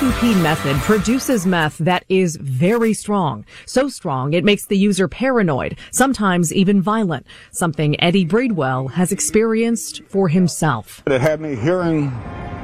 [0.00, 3.44] P2P method produces meth that is very strong.
[3.66, 10.02] So strong, it makes the user paranoid, sometimes even violent, something Eddie Breedwell has experienced
[10.08, 11.02] for himself.
[11.06, 12.10] It had me hearing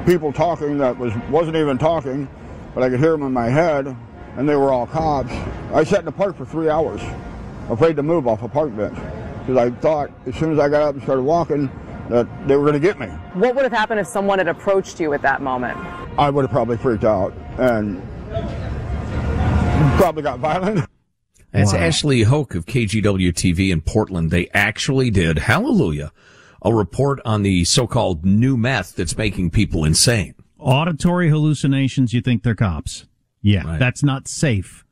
[0.06, 2.26] people talking that was, wasn't even talking,
[2.74, 3.94] but I could hear them in my head,
[4.38, 5.30] and they were all cops.
[5.74, 7.02] I sat in the park for three hours,
[7.68, 8.96] afraid to move off a park bench,
[9.40, 11.70] because I thought as soon as I got up and started walking,
[12.10, 13.06] that they were going to get me.
[13.34, 15.76] What would have happened if someone had approached you at that moment?
[16.18, 18.00] I would have probably freaked out and
[19.98, 20.88] probably got violent.
[21.52, 24.30] That's Ashley Hoke of KGW TV in Portland.
[24.30, 26.12] They actually did, hallelujah,
[26.62, 30.34] a report on the so-called new meth that's making people insane.
[30.58, 33.06] Auditory hallucinations, you think they're cops.
[33.40, 33.78] Yeah, Right.
[33.78, 34.84] that's not safe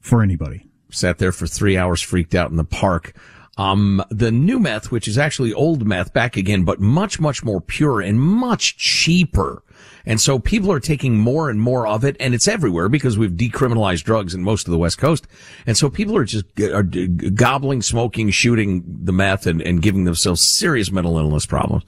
[0.00, 0.68] for anybody.
[0.90, 3.16] Sat there for three hours freaked out in the park.
[3.58, 7.60] Um, the new meth, which is actually old meth back again, but much, much more
[7.60, 9.62] pure and much cheaper.
[10.06, 13.32] And so people are taking more and more of it and it's everywhere because we've
[13.32, 15.26] decriminalized drugs in most of the West Coast.
[15.66, 20.42] And so people are just are gobbling, smoking, shooting the meth and, and giving themselves
[20.42, 21.84] serious mental illness problems.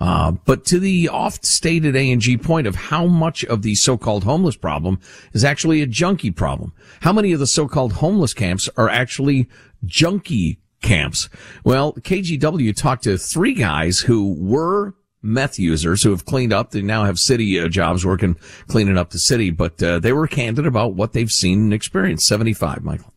[0.00, 3.74] Uh, but to the oft stated A and G point of how much of the
[3.74, 5.00] so-called homeless problem
[5.32, 6.72] is actually a junkie problem.
[7.00, 9.48] How many of the so-called homeless camps are actually
[9.84, 11.28] junkie camps?
[11.64, 16.70] Well, KGW talked to three guys who were meth users who have cleaned up.
[16.70, 18.36] They now have city uh, jobs working,
[18.68, 22.26] cleaning up the city, but uh, they were candid about what they've seen and experienced.
[22.26, 23.12] 75, Michael.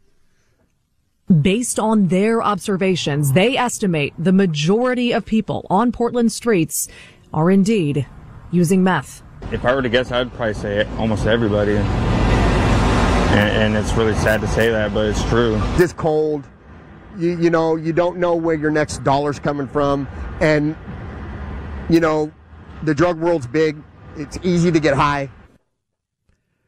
[1.41, 6.89] Based on their observations, they estimate the majority of people on Portland streets
[7.33, 8.05] are indeed
[8.51, 9.23] using meth.
[9.51, 11.77] If I were to guess, I'd probably say almost everybody.
[13.31, 15.61] And, and it's really sad to say that, but it's true.
[15.77, 16.45] this cold.
[17.17, 20.07] You, you know, you don't know where your next dollar's coming from.
[20.39, 20.75] And,
[21.89, 22.31] you know,
[22.83, 23.81] the drug world's big.
[24.15, 25.29] It's easy to get high.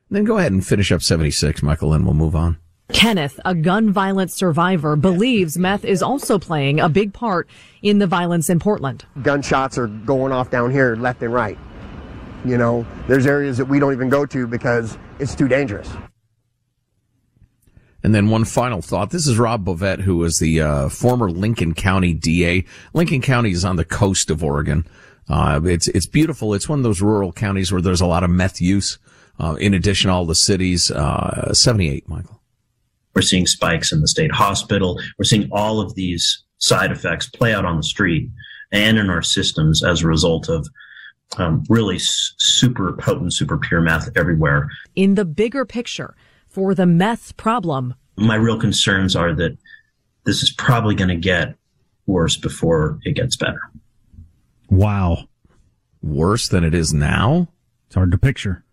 [0.09, 2.57] Then go ahead and finish up 76, Michael, and we'll move on.
[2.91, 7.49] Kenneth, a gun violence survivor, believes meth is also playing a big part
[7.81, 9.05] in the violence in Portland.
[9.23, 11.57] Gunshots are going off down here left and right.
[12.45, 15.89] You know, there's areas that we don't even go to because it's too dangerous.
[18.03, 19.11] And then one final thought.
[19.11, 22.65] This is Rob Bovett, who was the uh, former Lincoln County DA.
[22.93, 24.85] Lincoln County is on the coast of Oregon.
[25.29, 26.53] Uh, it's it's beautiful.
[26.53, 28.97] It's one of those rural counties where there's a lot of meth use.
[29.39, 30.91] Uh, in addition, all the cities.
[30.91, 32.41] Uh, Seventy-eight, Michael.
[33.15, 34.99] We're seeing spikes in the state hospital.
[35.17, 38.29] We're seeing all of these side effects play out on the street
[38.71, 40.67] and in our systems as a result of
[41.37, 44.69] um, really s- super potent, super pure meth everywhere.
[44.95, 46.15] In the bigger picture
[46.53, 49.57] for the meth problem, My real concerns are that
[50.23, 51.55] this is probably going to get
[52.05, 53.61] worse before it gets better.
[54.69, 55.27] Wow.
[56.01, 57.47] Worse than it is now?
[57.87, 58.63] It's hard to picture.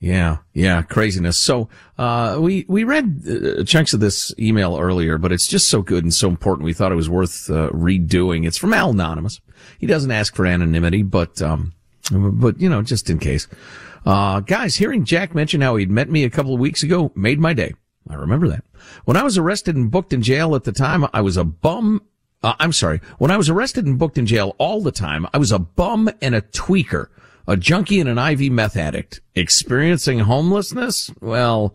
[0.00, 1.36] Yeah, yeah, craziness.
[1.36, 5.82] So, uh, we, we read uh, chunks of this email earlier, but it's just so
[5.82, 6.64] good and so important.
[6.64, 8.46] We thought it was worth uh, redoing.
[8.46, 9.40] It's from Al Anonymous.
[9.78, 11.74] He doesn't ask for anonymity, but, um,
[12.12, 13.48] but, you know, just in case.
[14.08, 17.38] Uh, guys, hearing Jack mention how he'd met me a couple of weeks ago made
[17.38, 17.74] my day.
[18.08, 18.64] I remember that.
[19.04, 22.00] When I was arrested and booked in jail at the time, I was a bum.
[22.42, 23.02] Uh, I'm sorry.
[23.18, 26.08] When I was arrested and booked in jail all the time, I was a bum
[26.22, 27.08] and a tweaker
[27.48, 31.10] a junkie and an IV meth addict experiencing homelessness?
[31.20, 31.74] Well,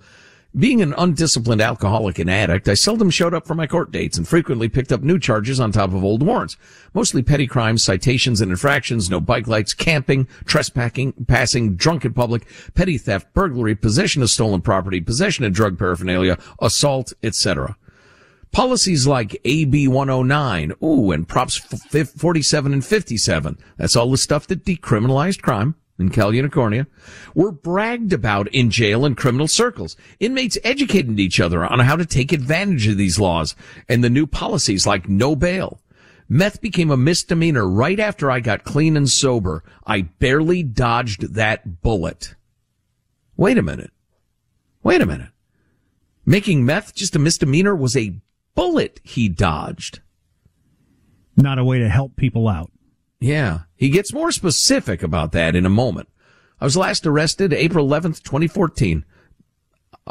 [0.55, 4.27] being an undisciplined alcoholic and addict, I seldom showed up for my court dates and
[4.27, 6.57] frequently picked up new charges on top of old warrants.
[6.94, 12.45] Mostly petty crimes, citations and infractions, no bike lights, camping, trespassing, passing, drunk in public,
[12.75, 17.75] petty theft, burglary, possession of stolen property, possession of drug paraphernalia, assault, etc.
[18.51, 23.57] Policies like AB 109, ooh, and Props 47 and 57.
[23.77, 26.88] That's all the stuff that decriminalized crime in Cal Unicornia
[27.36, 29.95] were bragged about in jail and criminal circles.
[30.19, 33.56] Inmates educated each other on how to take advantage of these laws
[33.88, 35.80] and the new policies like no bail.
[36.28, 39.63] Meth became a misdemeanor right after I got clean and sober.
[39.86, 42.36] I barely dodged that bullet.
[43.38, 43.92] Wait a minute.
[44.81, 45.30] Wait a minute.
[46.25, 48.16] Making meth just a misdemeanor was a
[48.56, 50.00] bullet he dodged.
[51.36, 52.72] Not a way to help people out.
[53.23, 53.59] Yeah.
[53.77, 56.09] He gets more specific about that in a moment.
[56.59, 59.05] I was last arrested April 11th, 2014.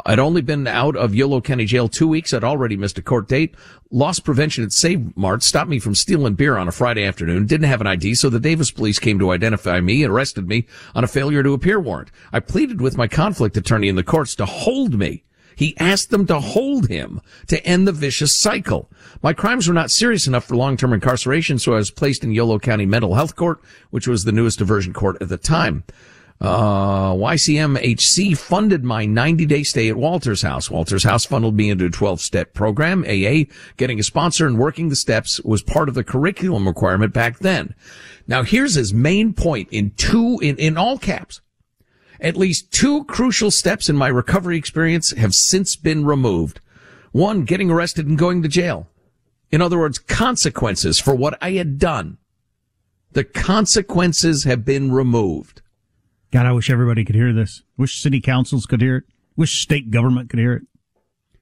[0.03, 2.33] I'd only been out of Yolo County Jail two weeks.
[2.33, 3.53] I'd already missed a court date.
[3.91, 7.45] Loss prevention at Save Mart stopped me from stealing beer on a Friday afternoon.
[7.45, 10.65] Didn't have an ID, so the Davis police came to identify me and arrested me
[10.95, 12.09] on a failure to appear warrant.
[12.31, 15.23] I pleaded with my conflict attorney in the courts to hold me.
[15.55, 18.89] He asked them to hold him to end the vicious cycle.
[19.21, 22.59] My crimes were not serious enough for long-term incarceration, so I was placed in Yolo
[22.59, 23.59] County Mental Health Court,
[23.89, 25.83] which was the newest diversion court at the time.
[26.41, 30.69] Uh, YCMHC funded my 90 day stay at Walter's house.
[30.69, 33.05] Walter's house funneled me into a 12 step program.
[33.05, 33.45] AA,
[33.77, 37.73] getting a sponsor and working the steps was part of the curriculum requirement back then.
[38.27, 41.39] Now here's his main point in two, in, in all caps.
[42.23, 46.61] At least two crucial steps in my recovery experience have since been removed.
[47.11, 48.87] One, getting arrested and going to jail.
[49.51, 52.17] In other words, consequences for what I had done.
[53.11, 55.61] The consequences have been removed.
[56.31, 57.61] God, I wish everybody could hear this.
[57.77, 59.03] Wish city councils could hear it.
[59.35, 60.63] Wish state government could hear it.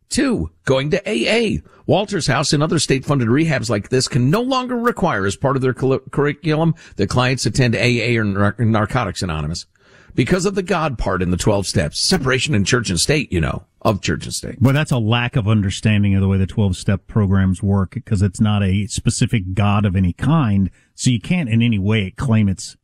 [0.10, 1.62] Two, going to AA.
[1.86, 5.56] Walter's House and other state funded rehabs like this can no longer require as part
[5.56, 9.68] of their curriculum that clients attend AA or Narcotics Anonymous
[10.16, 12.00] because of the God part in the 12 steps.
[12.00, 14.62] Separation in church and state, you know, of church and state.
[14.62, 18.22] Well, that's a lack of understanding of the way the 12 step programs work because
[18.22, 20.70] it's not a specific God of any kind.
[20.96, 22.78] So you can't in any way claim it's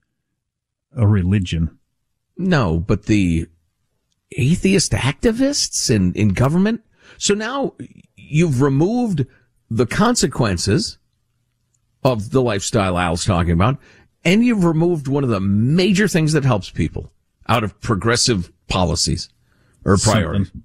[0.95, 1.77] a religion.
[2.37, 3.47] No, but the
[4.31, 6.81] atheist activists in, in government.
[7.17, 7.73] So now
[8.15, 9.25] you've removed
[9.69, 10.97] the consequences
[12.03, 13.77] of the lifestyle Al's talking about,
[14.23, 17.11] and you've removed one of the major things that helps people
[17.47, 19.29] out of progressive policies
[19.85, 20.47] or priorities.
[20.47, 20.63] Something.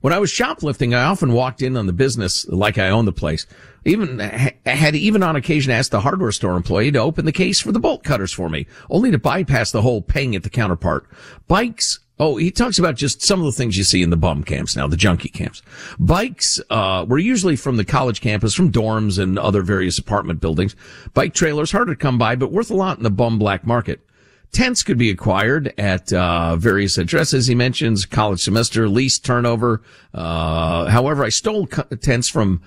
[0.00, 3.12] When I was shoplifting, I often walked in on the business like I owned the
[3.12, 3.46] place.
[3.84, 7.72] Even had even on occasion asked the hardware store employee to open the case for
[7.72, 11.06] the bolt cutters for me, only to bypass the whole paying at the counter part.
[11.48, 14.44] Bikes Oh, he talks about just some of the things you see in the bum
[14.44, 15.62] camps now, the junkie camps.
[15.98, 20.76] Bikes, uh, were usually from the college campus, from dorms and other various apartment buildings.
[21.14, 24.06] Bike trailers, harder to come by, but worth a lot in the bum black market.
[24.52, 27.46] Tents could be acquired at uh, various addresses.
[27.46, 29.80] He mentions college semester, lease turnover.
[30.12, 32.60] Uh, however, I stole tents from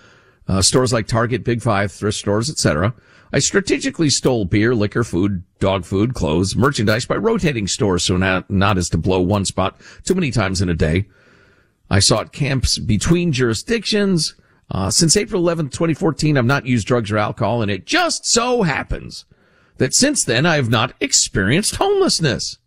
[0.47, 2.93] uh, stores like Target, Big Five, thrift stores, etc.
[3.33, 8.49] I strategically stole beer, liquor, food, dog food, clothes, merchandise by rotating stores so not,
[8.49, 9.75] not as to blow one spot
[10.05, 11.07] too many times in a day.
[11.89, 14.35] I sought camps between jurisdictions.
[14.71, 18.61] Uh, since April 11th, 2014, I've not used drugs or alcohol, and it just so
[18.61, 19.25] happens
[19.77, 22.57] that since then I have not experienced homelessness.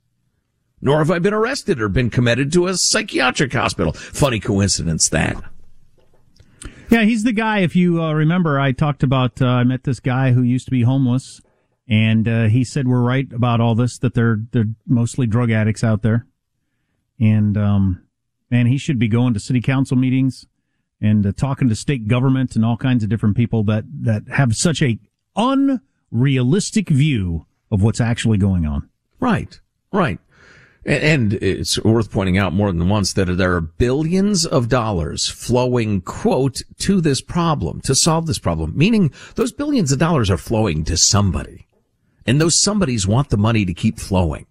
[0.81, 3.93] Nor have I been arrested or been committed to a psychiatric hospital.
[3.93, 5.43] Funny coincidence that.
[6.91, 7.61] Yeah, he's the guy.
[7.61, 10.71] If you uh, remember, I talked about, uh, I met this guy who used to
[10.71, 11.41] be homeless
[11.89, 15.83] and, uh, he said we're right about all this, that they're, they're mostly drug addicts
[15.83, 16.27] out there.
[17.19, 18.03] And, um,
[18.51, 20.47] man, he should be going to city council meetings
[21.01, 24.55] and uh, talking to state government and all kinds of different people that, that have
[24.57, 24.99] such a
[25.35, 28.89] un, realistic view of what's actually going on.
[29.21, 29.61] Right,
[29.93, 30.19] right.
[30.85, 36.01] And it's worth pointing out more than once that there are billions of dollars flowing,
[36.01, 40.85] quote, to this problem, to solve this problem, meaning those billions of dollars are flowing
[40.85, 41.67] to somebody.
[42.25, 44.47] And those somebodies want the money to keep flowing.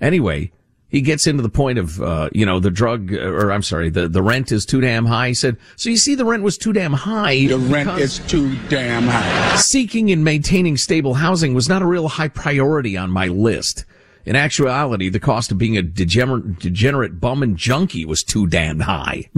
[0.00, 0.50] Anyway,
[0.92, 4.08] he gets into the point of, uh, you know, the drug, or I'm sorry, the,
[4.08, 5.28] the rent is too damn high.
[5.28, 7.46] He said, so you see, the rent was too damn high.
[7.46, 9.56] The rent is too damn high.
[9.56, 13.86] Seeking and maintaining stable housing was not a real high priority on my list.
[14.26, 18.80] In actuality, the cost of being a degenerate, degenerate bum and junkie was too damn
[18.80, 19.30] high.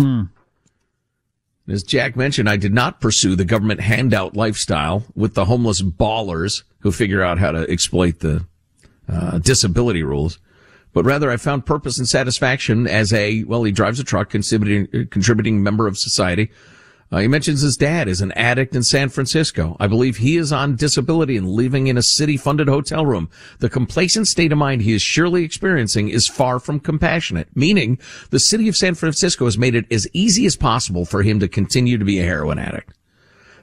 [1.68, 6.64] As Jack mentioned, I did not pursue the government handout lifestyle with the homeless ballers
[6.80, 8.44] who figure out how to exploit the
[9.08, 10.40] uh, disability rules,
[10.94, 15.08] but rather I found purpose and satisfaction as a, well, he drives a truck, contributing,
[15.08, 16.50] contributing member of society.
[17.12, 19.76] Uh, he mentions his dad is an addict in San Francisco.
[19.78, 23.28] I believe he is on disability and living in a city funded hotel room.
[23.58, 27.98] The complacent state of mind he is surely experiencing is far from compassionate, meaning
[28.30, 31.48] the city of San Francisco has made it as easy as possible for him to
[31.48, 32.94] continue to be a heroin addict.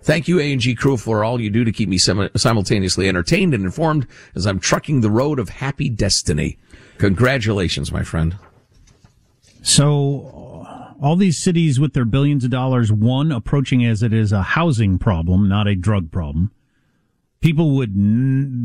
[0.04, 3.64] Thank you, A&G crew, for all you do to keep me sim- simultaneously entertained and
[3.64, 6.58] informed as I'm trucking the road of happy destiny.
[7.02, 8.38] Congratulations, my friend.
[9.64, 10.68] So,
[11.02, 15.00] all these cities with their billions of dollars, one approaching as it is a housing
[15.00, 16.52] problem, not a drug problem.
[17.40, 17.96] People would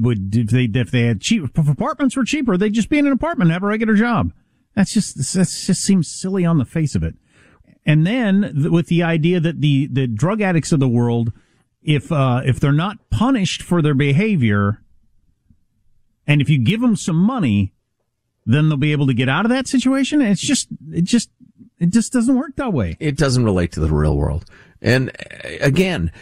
[0.04, 3.06] would if they if they had cheap if apartments were cheaper, they'd just be in
[3.06, 4.34] an apartment, and have a regular job.
[4.74, 7.14] That's just that just seems silly on the face of it.
[7.86, 11.32] And then with the idea that the the drug addicts of the world,
[11.82, 14.82] if uh, if they're not punished for their behavior,
[16.26, 17.72] and if you give them some money,
[18.46, 20.22] then they'll be able to get out of that situation.
[20.22, 21.30] It's just it just
[21.78, 22.96] it just doesn't work that way.
[23.00, 24.44] It doesn't relate to the real world.
[24.80, 26.12] And uh, again,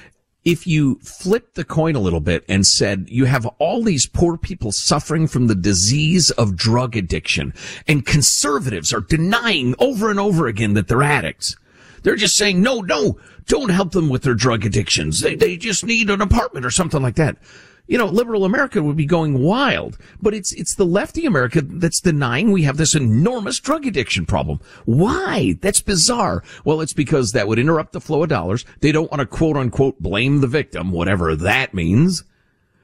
[0.44, 4.36] if you flip the coin a little bit and said you have all these poor
[4.36, 7.54] people suffering from the disease of drug addiction
[7.86, 11.56] and conservatives are denying over and over again that they're addicts.
[12.02, 15.20] They're just saying, no, no, don't help them with their drug addictions.
[15.20, 17.38] They, they just need an apartment or something like that
[17.86, 19.98] you know, liberal America would be going wild.
[20.20, 24.60] But it's, it's the lefty America that's denying we have this enormous drug addiction problem.
[24.84, 25.56] Why?
[25.60, 26.42] That's bizarre.
[26.64, 28.64] Well, it's because that would interrupt the flow of dollars.
[28.80, 32.24] They don't want to quote unquote blame the victim, whatever that means.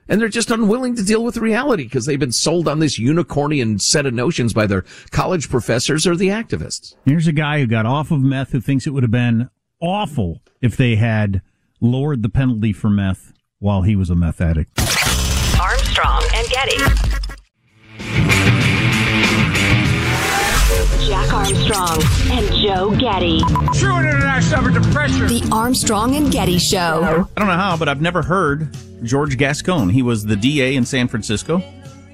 [0.09, 3.81] And they're just unwilling to deal with reality because they've been sold on this unicornian
[3.81, 6.97] set of notions by their college professors or the activists.
[7.05, 10.43] Here's a guy who got off of meth who thinks it would have been awful
[10.61, 11.43] if they had
[11.81, 14.71] lowered the penalty for meth while he was a meth addict.
[15.61, 16.79] Armstrong and Getty.
[21.07, 23.41] Jack Armstrong and Joe Getty.
[23.79, 25.27] True internet suffered depression.
[25.27, 27.27] The Armstrong and Getty Show.
[27.37, 29.91] I don't know how, but I've never heard George Gascon.
[29.91, 31.63] He was the DA in San Francisco.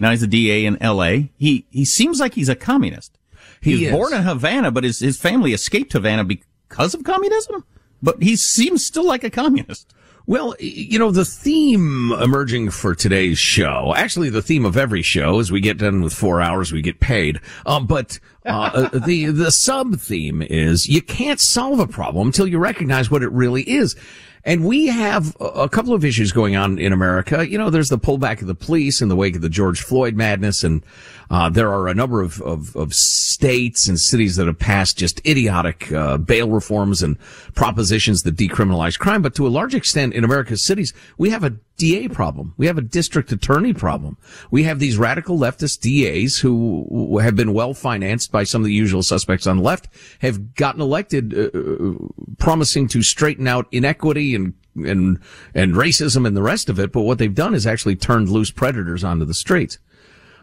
[0.00, 1.30] Now he's the DA in L.A.
[1.36, 3.18] He he seems like he's a communist.
[3.60, 3.92] He, He was is.
[3.92, 7.64] born in Havana, but his his family escaped Havana because of communism.
[8.02, 9.92] But he seems still like a communist.
[10.28, 15.38] Well, you know, the theme emerging for today's show, actually the theme of every show,
[15.38, 17.40] as we get done with four hours, we get paid.
[17.64, 22.48] Um, but, uh, uh, the, the sub theme is you can't solve a problem until
[22.48, 23.94] you recognize what it really is.
[24.42, 27.48] And we have a couple of issues going on in America.
[27.48, 30.14] You know, there's the pullback of the police in the wake of the George Floyd
[30.14, 30.64] madness.
[30.64, 30.84] And,
[31.30, 35.24] uh, there are a number of, of, of states and cities that have passed just
[35.26, 37.18] idiotic, uh, bail reforms and
[37.54, 39.22] propositions that decriminalize crime.
[39.22, 42.54] But to a large extent in America's cities, we have a DA problem.
[42.56, 44.16] We have a district attorney problem.
[44.50, 48.72] We have these radical leftist DAs who have been well financed by some of the
[48.72, 49.88] usual suspects on the left,
[50.20, 51.94] have gotten elected, uh, uh,
[52.38, 55.18] promising to straighten out inequity and and
[55.54, 56.92] and racism and the rest of it.
[56.92, 59.78] But what they've done is actually turned loose predators onto the streets.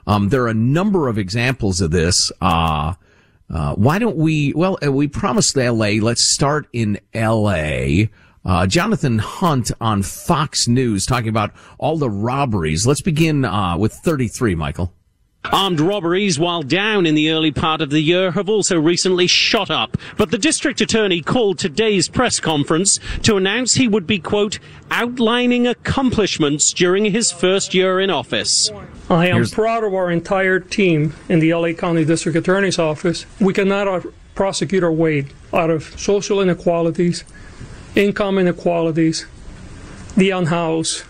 [0.05, 2.31] Um, there are a number of examples of this.
[2.41, 2.93] Uh,
[3.53, 4.53] uh, why don't we?
[4.53, 6.00] Well, uh, we promised L.A.
[6.00, 8.10] Let's start in L.A.
[8.45, 12.86] Uh, Jonathan Hunt on Fox News talking about all the robberies.
[12.86, 14.93] Let's begin uh, with 33, Michael.
[15.51, 19.69] Armed robberies, while down in the early part of the year, have also recently shot
[19.69, 19.97] up.
[20.17, 24.59] But the district attorney called today's press conference to announce he would be, quote,
[24.89, 28.71] outlining accomplishments during his first year in office.
[29.09, 33.25] I am proud of our entire team in the LA County District Attorney's Office.
[33.39, 34.01] We cannot uh,
[34.35, 37.25] prosecute our way out of social inequalities,
[37.95, 39.25] income inequalities,
[40.15, 41.03] the unhoused,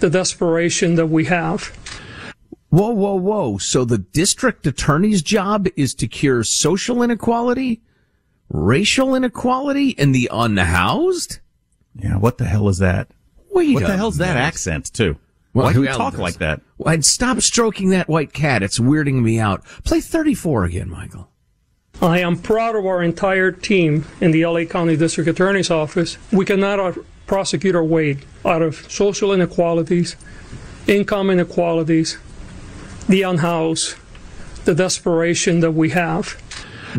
[0.00, 1.72] the desperation that we have.
[2.70, 3.58] Whoa, whoa, whoa.
[3.58, 7.82] So the district attorney's job is to cure social inequality,
[8.48, 11.40] racial inequality, and the unhoused?
[11.96, 13.08] Yeah, what the hell is that?
[13.52, 15.16] Wait what the hell's that accent too?
[15.52, 16.60] Why do you talk there's- like that?
[16.86, 18.62] I'd stop stroking that white cat.
[18.62, 19.64] It's weirding me out.
[19.84, 21.28] Play 34 again, Michael.
[22.00, 26.16] I am proud of our entire team in the LA County District Attorney's Office.
[26.32, 26.92] We cannot uh,
[27.26, 30.16] prosecute our way out of social inequalities,
[30.86, 32.16] income inequalities,
[33.10, 33.96] the unhoused,
[34.64, 36.40] the desperation that we have.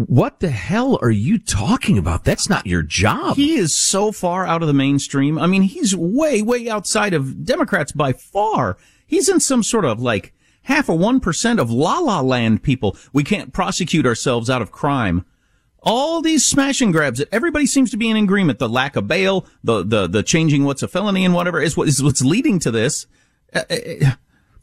[0.07, 2.23] What the hell are you talking about?
[2.23, 3.35] That's not your job.
[3.35, 5.37] He is so far out of the mainstream.
[5.37, 8.77] I mean, he's way, way outside of Democrats by far.
[9.05, 12.95] He's in some sort of like half a 1% of la la land people.
[13.11, 15.25] We can't prosecute ourselves out of crime.
[15.83, 18.59] All these smash and grabs that everybody seems to be in agreement.
[18.59, 21.87] The lack of bail, the, the, the changing what's a felony and whatever is what
[21.87, 23.07] is what's leading to this.
[23.53, 24.11] Uh, uh,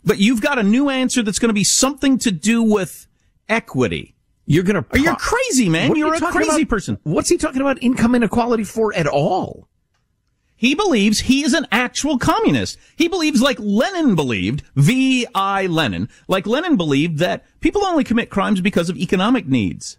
[0.04, 3.06] but you've got a new answer that's going to be something to do with
[3.48, 4.14] equity.
[4.46, 4.82] You're gonna.
[4.82, 5.94] Pro- You're crazy, man.
[5.94, 6.68] You're you a crazy about?
[6.70, 6.98] person.
[7.02, 9.68] What's he talking about income inequality for at all?
[10.56, 12.78] He believes he is an actual communist.
[12.96, 15.66] He believes like Lenin believed, V.I.
[15.66, 19.98] Lenin, like Lenin believed that people only commit crimes because of economic needs.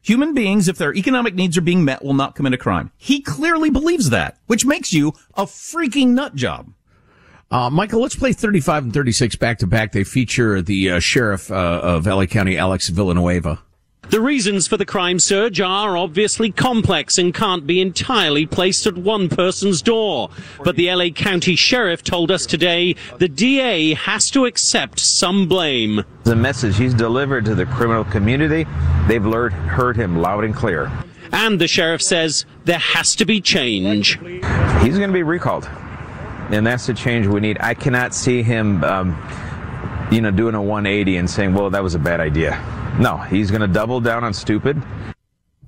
[0.00, 2.90] Human beings, if their economic needs are being met, will not commit a crime.
[2.96, 6.72] He clearly believes that, which makes you a freaking nut job.
[7.52, 9.92] Uh, Michael, let's play 35 and 36 back to back.
[9.92, 13.62] They feature the uh, sheriff uh, of LA County, Alex Villanueva.
[14.08, 18.96] The reasons for the crime surge are obviously complex and can't be entirely placed at
[18.96, 20.30] one person's door.
[20.64, 26.04] But the LA County Sheriff told us today the DA has to accept some blame.
[26.24, 28.66] The message he's delivered to the criminal community,
[29.08, 30.90] they've learned, heard him loud and clear.
[31.32, 34.18] And the sheriff says there has to be change.
[34.80, 35.68] He's going to be recalled.
[36.52, 37.56] And that's the change we need.
[37.60, 39.16] I cannot see him, um,
[40.12, 42.60] you know, doing a 180 and saying, well, that was a bad idea.
[43.00, 44.80] No, he's going to double down on stupid.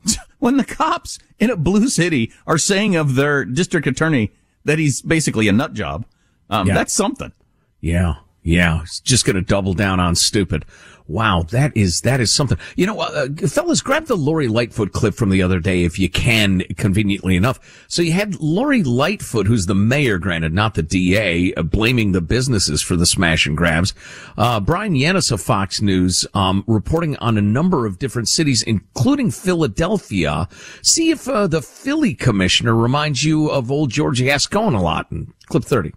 [0.40, 4.30] When the cops in a blue city are saying of their district attorney
[4.66, 6.04] that he's basically a nut job,
[6.50, 6.74] um, Yeah.
[6.74, 7.32] that's something.
[7.80, 8.80] Yeah, yeah.
[8.80, 10.64] He's just going to double down on stupid.
[11.06, 12.56] Wow, that is that is something.
[12.76, 16.08] You know, uh, fellas, grab the Lori Lightfoot clip from the other day if you
[16.08, 17.84] can, conveniently enough.
[17.88, 22.22] So you had Lori Lightfoot, who's the mayor, granted, not the DA, uh, blaming the
[22.22, 23.92] businesses for the smash and grabs.
[24.38, 29.30] Uh, Bryan Llenas of Fox News, um, reporting on a number of different cities, including
[29.30, 30.48] Philadelphia.
[30.80, 35.12] See if uh, the Philly commissioner reminds you of old George Gascon a lot.
[35.12, 35.92] In clip thirty.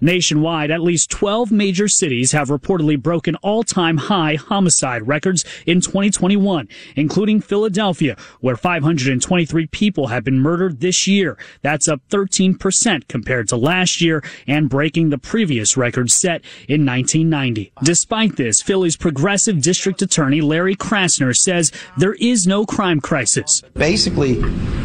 [0.00, 6.68] Nationwide, at least 12 major cities have reportedly broken all-time high homicide records in 2021,
[6.96, 11.38] including Philadelphia, where 523 people have been murdered this year.
[11.62, 17.72] That's up 13% compared to last year and breaking the previous record set in 1990.
[17.82, 23.62] Despite this, Philly's progressive district attorney Larry Krasner says there is no crime crisis.
[23.74, 24.42] Basically,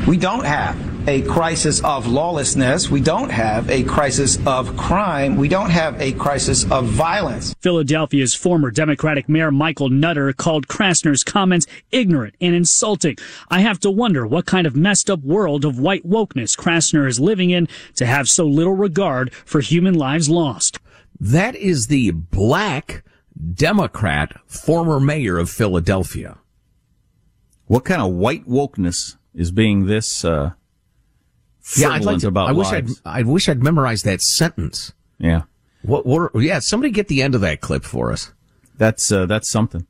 [0.07, 2.89] we don't have a crisis of lawlessness.
[2.89, 5.00] We don't have a crisis of crime.
[5.01, 7.55] We don't have a crisis of violence.
[7.59, 13.17] Philadelphia's former Democratic Mayor Michael Nutter called Krasner's comments ignorant and insulting.
[13.49, 17.19] I have to wonder what kind of messed up world of white wokeness Krasner is
[17.19, 20.77] living in to have so little regard for human lives lost.
[21.19, 23.03] That is the black
[23.55, 26.37] Democrat former mayor of Philadelphia.
[27.65, 30.51] What kind of white wokeness is being this uh,
[31.63, 32.89] I'd frivolent to- about I wish I'd.
[33.05, 34.93] I wish I'd memorized that sentence.
[35.17, 35.43] Yeah.
[35.83, 36.31] What, what?
[36.35, 38.31] Yeah, somebody get the end of that clip for us.
[38.77, 39.85] That's uh, that's something.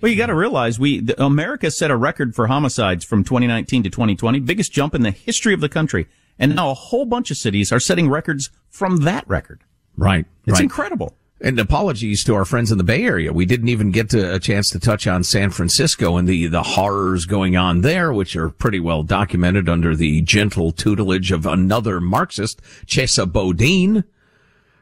[0.00, 3.82] Well, you got to realize we the, America set a record for homicides from 2019
[3.82, 6.06] to 2020, biggest jump in the history of the country,
[6.38, 9.64] and now a whole bunch of cities are setting records from that record.
[9.96, 10.26] Right.
[10.46, 10.62] It's right.
[10.62, 11.16] incredible.
[11.40, 13.32] And apologies to our friends in the Bay Area.
[13.32, 16.64] We didn't even get to a chance to touch on San Francisco and the, the
[16.64, 22.00] horrors going on there, which are pretty well documented under the gentle tutelage of another
[22.00, 24.02] Marxist, Chesa Boudin,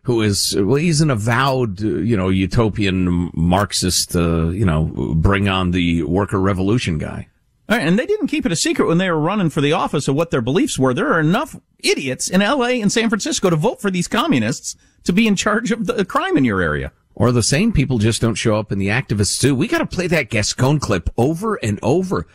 [0.05, 5.49] who is, well, he's an avowed, uh, you know, utopian Marxist, uh, you know, bring
[5.49, 7.29] on the worker revolution guy.
[7.69, 10.15] And they didn't keep it a secret when they were running for the office of
[10.15, 10.95] what their beliefs were.
[10.95, 12.81] There are enough idiots in L.A.
[12.81, 16.37] and San Francisco to vote for these communists to be in charge of the crime
[16.37, 16.93] in your area.
[17.15, 19.55] Or the same people just don't show up in the activists too.
[19.55, 22.27] We got to play that Gascon clip over and over.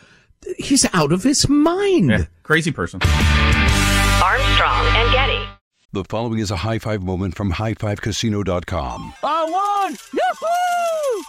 [0.58, 2.28] He's out of his mind.
[2.42, 3.00] Crazy person.
[3.02, 5.48] Armstrong and Getty.
[5.92, 9.14] The following is a high five moment from highfivecasino.com.
[9.22, 9.96] I won!
[10.12, 10.91] Yahoo!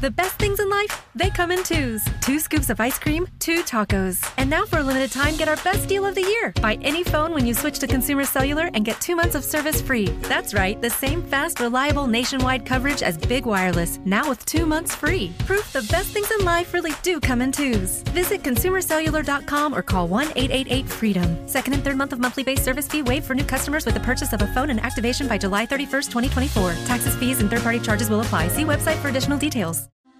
[0.00, 2.04] The best things in life, they come in twos.
[2.20, 4.22] Two scoops of ice cream, two tacos.
[4.36, 6.52] And now for a limited time, get our best deal of the year.
[6.62, 9.82] Buy any phone when you switch to Consumer Cellular and get two months of service
[9.82, 10.06] free.
[10.28, 14.94] That's right, the same fast, reliable nationwide coverage as Big Wireless, now with two months
[14.94, 15.32] free.
[15.46, 18.02] Proof the best things in life really do come in twos.
[18.14, 21.48] Visit consumercellular.com or call 1 888 freedom.
[21.48, 24.00] Second and third month of monthly base service fee waived for new customers with the
[24.00, 26.74] purchase of a phone and activation by July 31st, 2024.
[26.86, 28.46] Taxes, fees, and third party charges will apply.
[28.46, 29.87] See website for additional details.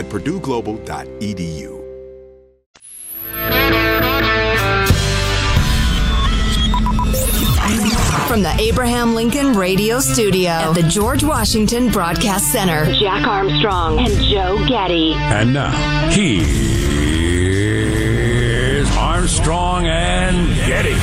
[0.00, 1.78] at purdueglobal.edu.
[8.26, 14.12] From the Abraham Lincoln Radio Studio at the George Washington Broadcast Center, Jack Armstrong and
[14.24, 15.14] Joe Getty.
[15.14, 15.72] And now,
[16.10, 16.48] here's
[18.96, 20.96] Armstrong and Getty.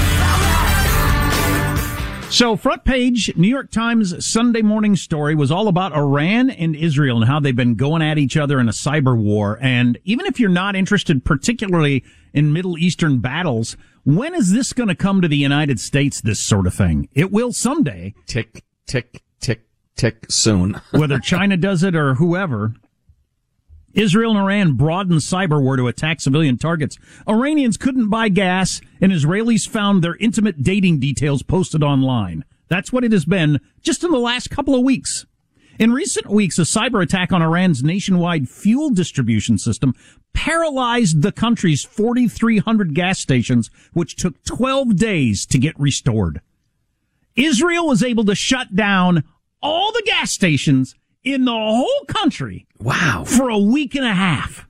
[2.29, 7.17] So, front page New York Times Sunday morning story was all about Iran and Israel
[7.17, 9.57] and how they've been going at each other in a cyber war.
[9.61, 14.89] And even if you're not interested particularly in Middle Eastern battles, when is this going
[14.89, 17.07] to come to the United States, this sort of thing?
[17.13, 18.13] It will someday.
[18.25, 19.63] Tick, tick, tick,
[19.95, 20.79] tick soon.
[20.91, 22.73] Whether China does it or whoever.
[23.97, 26.99] Israel and Iran broadened cyber war to attack civilian targets.
[27.27, 32.45] Iranians couldn't buy gas, and Israelis found their intimate dating details posted online.
[32.67, 35.25] That's what it has been just in the last couple of weeks.
[35.79, 39.95] In recent weeks, a cyber attack on Iran's nationwide fuel distribution system
[40.31, 46.41] paralyzed the country's 4,300 gas stations, which took 12 days to get restored.
[47.35, 49.23] Israel was able to shut down
[49.61, 52.67] all the gas stations in the whole country.
[52.79, 53.23] Wow.
[53.25, 54.67] For a week and a half.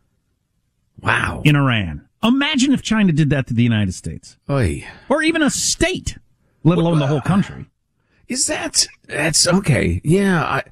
[0.99, 1.41] Wow.
[1.45, 2.07] In Iran.
[2.23, 4.37] Imagine if China did that to the United States.
[4.49, 4.85] Oy.
[5.07, 6.17] Or even a state,
[6.63, 7.67] let alone the whole country.
[8.27, 10.01] Is that, that's okay.
[10.03, 10.43] Yeah.
[10.43, 10.63] I,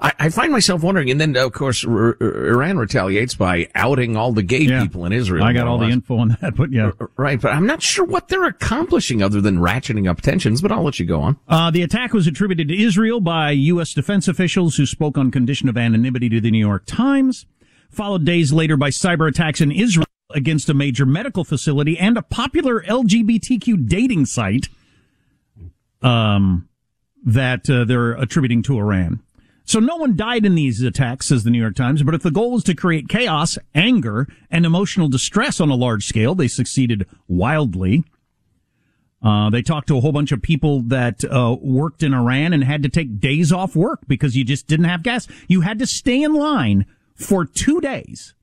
[0.00, 4.16] I, I find myself wondering, and then of course R- R- Iran retaliates by outing
[4.16, 4.82] all the gay Yeah.
[4.82, 5.42] people in Israel.
[5.44, 6.92] I got all the info on that, but yeah.
[7.16, 10.84] Right, but I'm not sure what they're accomplishing other than ratcheting up tensions, but I'll
[10.84, 11.36] let you go on.
[11.48, 13.92] Uh, the attack was attributed to Israel by U.S.
[13.92, 17.46] defense officials who spoke on condition of anonymity to the New York Times,
[17.90, 22.22] followed days later by cyber attacks in Israel against a major medical facility and a
[22.22, 24.68] popular LGBTQ dating site
[26.02, 26.68] um,
[27.24, 29.20] that uh, they're attributing to Iran.
[29.68, 32.30] So no one died in these attacks, says the New York Times, but if the
[32.30, 37.06] goal was to create chaos, anger, and emotional distress on a large scale, they succeeded
[37.28, 38.02] wildly.
[39.22, 42.64] Uh, they talked to a whole bunch of people that uh, worked in Iran and
[42.64, 45.28] had to take days off work because you just didn't have gas.
[45.48, 48.34] You had to stay in line for two days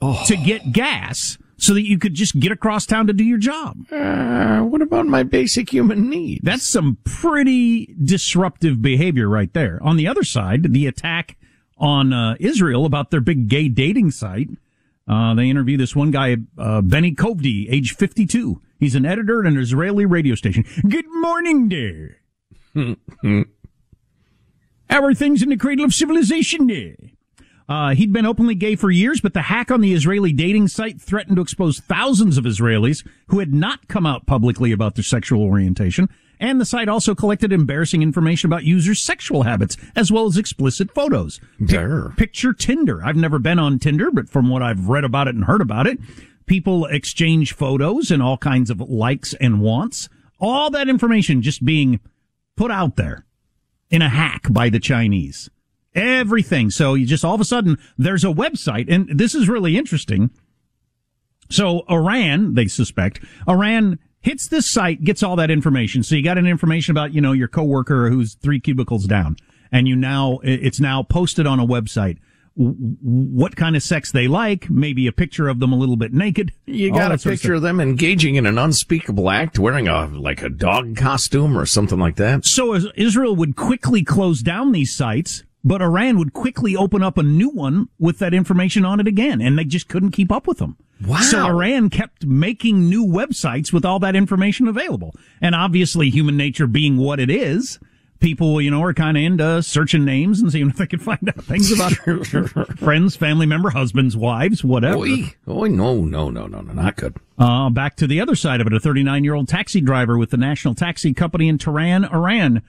[0.00, 3.76] to get gas so that you could just get across town to do your job.
[3.92, 6.40] Uh, what about my basic human needs?
[6.42, 9.78] That's some pretty disruptive behavior right there.
[9.80, 11.36] On the other side, the attack
[11.78, 14.48] on uh, Israel about their big gay dating site.
[15.06, 18.60] Uh, they interview this one guy, uh, Benny Kovdi, age 52.
[18.80, 20.64] He's an editor at an Israeli radio station.
[20.88, 22.16] Good morning there.
[24.90, 26.96] How are things in the cradle of civilization there?
[27.68, 31.00] Uh, he'd been openly gay for years, but the hack on the Israeli dating site
[31.00, 35.42] threatened to expose thousands of Israelis who had not come out publicly about their sexual
[35.42, 36.08] orientation.
[36.40, 40.92] And the site also collected embarrassing information about users' sexual habits, as well as explicit
[40.92, 41.40] photos.
[42.10, 43.04] Pic- picture Tinder.
[43.04, 45.86] I've never been on Tinder, but from what I've read about it and heard about
[45.86, 45.98] it,
[46.46, 50.08] people exchange photos and all kinds of likes and wants.
[50.40, 52.00] All that information just being
[52.56, 53.24] put out there
[53.88, 55.48] in a hack by the Chinese.
[55.94, 56.70] Everything.
[56.70, 60.30] So you just all of a sudden there's a website and this is really interesting.
[61.50, 66.02] So Iran, they suspect, Iran hits this site, gets all that information.
[66.02, 69.36] So you got an information about, you know, your coworker who's three cubicles down
[69.70, 72.18] and you now, it's now posted on a website.
[72.54, 76.52] what kind of sex they like, maybe a picture of them a little bit naked.
[76.66, 80.50] You got a picture of them engaging in an unspeakable act, wearing a like a
[80.50, 82.44] dog costume or something like that.
[82.44, 87.22] So Israel would quickly close down these sites, but Iran would quickly open up a
[87.22, 90.58] new one with that information on it again, and they just couldn't keep up with
[90.58, 90.76] them.
[91.06, 91.18] Wow.
[91.18, 95.14] So Iran kept making new websites with all that information available.
[95.40, 97.80] And obviously human nature being what it is,
[98.20, 101.28] people, you know, are kind of into searching names and seeing if they can find
[101.28, 101.92] out things about
[102.78, 104.98] friends, family member, husbands, wives, whatever.
[104.98, 107.16] Oi, oi, no, no, no, no, no, not good.
[107.36, 110.30] Uh, back to the other side of it, a 39 year old taxi driver with
[110.30, 112.62] the national taxi company in Tehran, Iran,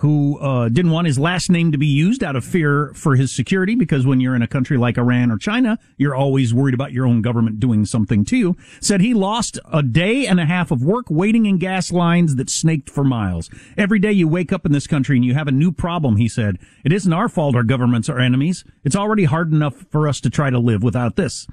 [0.00, 3.34] who uh, didn't want his last name to be used out of fear for his
[3.34, 6.92] security because when you're in a country like Iran or China, you're always worried about
[6.92, 10.70] your own government doing something to you, said he lost a day and a half
[10.70, 13.48] of work waiting in gas lines that snaked for miles.
[13.78, 16.28] Every day you wake up in this country and you have a new problem, he
[16.28, 16.58] said.
[16.84, 18.64] It isn't our fault our governments are enemies.
[18.84, 21.46] It's already hard enough for us to try to live without this.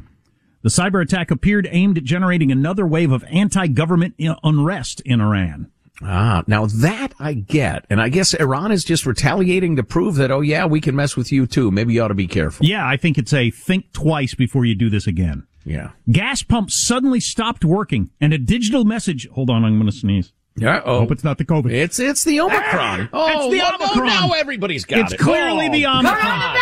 [0.64, 5.70] The cyber attack appeared aimed at generating another wave of anti-government unrest in Iran.
[6.02, 10.32] Ah, now that I get, and I guess Iran is just retaliating to prove that,
[10.32, 11.70] oh yeah, we can mess with you too.
[11.72, 12.66] Maybe you ought to be careful.
[12.66, 15.46] Yeah, I think it's a think twice before you do this again.
[15.66, 15.92] Yeah.
[16.12, 19.28] Gas pumps suddenly stopped working and a digital message.
[19.30, 20.34] Hold on, I'm going to sneeze.
[20.58, 20.82] Yeah.
[20.84, 21.72] Oh, Hope it's not the COVID.
[21.72, 23.10] it's it's the Omicron.
[23.14, 24.08] oh, it's the look, oh, Omicron.
[24.08, 25.16] now everybody's got It's it.
[25.16, 26.58] It's clearly Oh, the Omicron.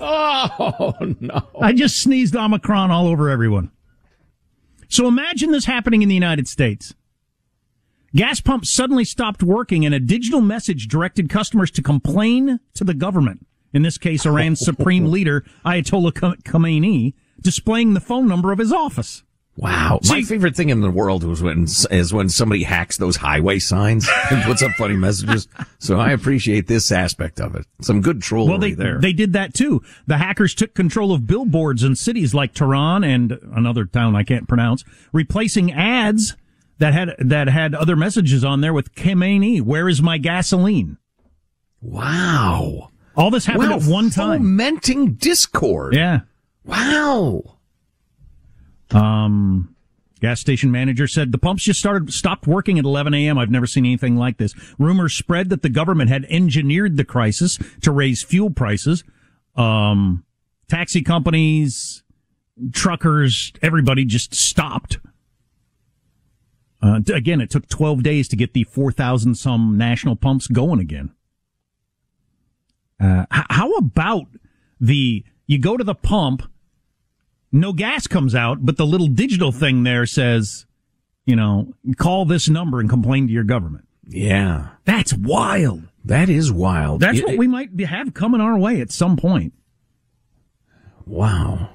[0.00, 1.48] Oh no.
[1.60, 3.70] I just sneezed Omicron all over everyone.
[4.88, 6.94] So imagine this happening in the United States.
[8.14, 12.94] Gas pumps suddenly stopped working and a digital message directed customers to complain to the
[12.94, 13.44] government.
[13.72, 19.24] In this case, Iran's supreme leader, Ayatollah Khamenei, displaying the phone number of his office.
[19.56, 20.00] Wow.
[20.08, 24.08] My favorite thing in the world was when is when somebody hacks those highway signs
[24.30, 25.46] and puts up funny messages.
[25.78, 27.64] So I appreciate this aspect of it.
[27.80, 29.00] Some good trollery Well, they, there.
[29.00, 29.80] they did that too.
[30.08, 34.48] The hackers took control of billboards in cities like Tehran and another town I can't
[34.48, 36.34] pronounce, replacing ads
[36.78, 40.98] that had, that had other messages on there with Khamenei, where is my gasoline?
[41.80, 42.90] wow.
[43.16, 44.40] All this happened Wow, at one time.
[44.40, 45.94] Fomenting discord.
[45.94, 46.20] Yeah.
[46.64, 47.58] Wow.
[48.90, 49.76] Um,
[50.20, 53.38] gas station manager said the pumps just started stopped working at 11 a.m.
[53.38, 54.52] I've never seen anything like this.
[54.78, 59.04] Rumors spread that the government had engineered the crisis to raise fuel prices.
[59.54, 60.24] Um,
[60.68, 62.02] taxi companies,
[62.72, 64.98] truckers, everybody just stopped.
[66.84, 71.12] Uh, again, it took 12 days to get the 4,000 some national pumps going again.
[73.00, 74.26] Uh, h- how about
[74.80, 76.42] the, you go to the pump,
[77.50, 80.66] no gas comes out, but the little digital thing there says,
[81.24, 83.86] you know, call this number and complain to your government.
[84.06, 84.68] Yeah.
[84.84, 85.84] That's wild.
[86.04, 87.00] That is wild.
[87.00, 89.54] That's It- what we might have coming our way at some point.
[91.06, 91.70] Wow.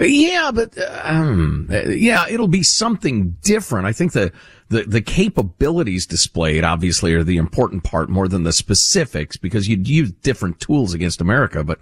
[0.00, 3.86] Yeah, but uh, um, uh, yeah, it'll be something different.
[3.86, 4.32] I think the,
[4.68, 9.88] the the capabilities displayed obviously are the important part more than the specifics because you'd
[9.88, 11.64] use different tools against America.
[11.64, 11.80] But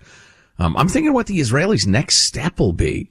[0.58, 3.10] um, I'm thinking what the Israelis' next step will be.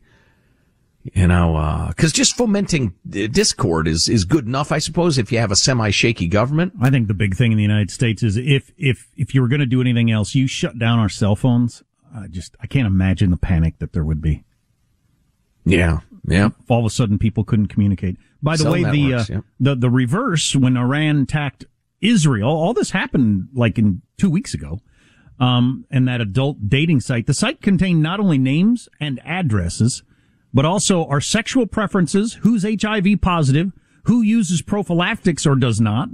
[1.13, 5.39] You know, because just fomenting uh, discord is is good enough, I suppose, if you
[5.39, 6.73] have a semi shaky government.
[6.81, 9.47] I think the big thing in the United States is if if if you were
[9.47, 11.81] going to do anything else, you shut down our cell phones.
[12.13, 14.43] I just I can't imagine the panic that there would be.
[15.69, 16.49] Yeah, yeah.
[16.67, 18.17] All of a sudden people couldn't communicate.
[18.41, 19.41] By the Cell way, the uh, yeah.
[19.59, 21.65] the the reverse when Iran attacked
[22.01, 24.79] Israel, all this happened like in two weeks ago.
[25.39, 30.01] Um, and that adult dating site, the site contained not only names and addresses,
[30.51, 33.71] but also our sexual preferences, who's HIV positive,
[34.05, 36.09] who uses prophylactics or does not,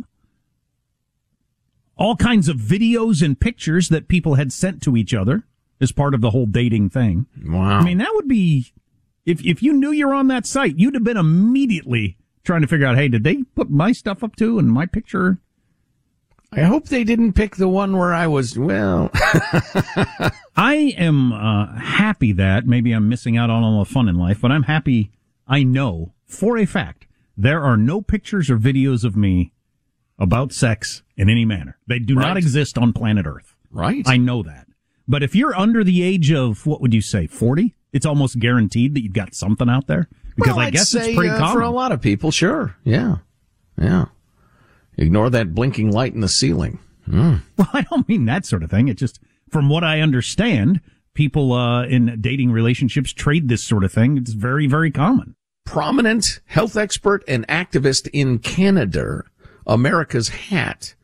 [1.95, 5.43] all kinds of videos and pictures that people had sent to each other
[5.79, 7.27] as part of the whole dating thing.
[7.45, 7.79] Wow.
[7.79, 8.73] I mean, that would be,
[9.25, 12.85] if, if you knew you're on that site, you'd have been immediately trying to figure
[12.85, 15.39] out, hey, did they put my stuff up too and my picture?
[16.51, 19.09] I hope they didn't pick the one where I was, well.
[20.55, 24.41] I am uh, happy that maybe I'm missing out on all the fun in life,
[24.41, 25.11] but I'm happy
[25.47, 29.51] I know for a fact there are no pictures or videos of me
[30.19, 31.77] about sex in any manner.
[31.87, 33.55] They do not exist on planet Earth.
[33.71, 34.03] Right.
[34.07, 34.67] I know that.
[35.07, 37.73] But if you're under the age of, what would you say, 40?
[37.93, 40.09] It's almost guaranteed that you've got something out there.
[40.35, 41.53] Because Well, I guess say, it's pretty uh, common.
[41.53, 42.31] for a lot of people.
[42.31, 42.75] Sure.
[42.83, 43.17] Yeah.
[43.79, 44.05] Yeah.
[44.97, 46.79] Ignore that blinking light in the ceiling.
[47.05, 47.35] Hmm.
[47.57, 48.87] Well, I don't mean that sort of thing.
[48.87, 50.81] It's just, from what I understand,
[51.13, 54.17] people uh, in dating relationships trade this sort of thing.
[54.17, 55.35] It's very, very common.
[55.65, 59.23] Prominent health expert and activist in Canada,
[59.67, 60.95] America's hat.